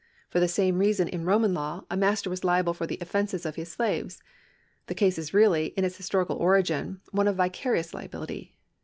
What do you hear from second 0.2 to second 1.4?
For the same reason in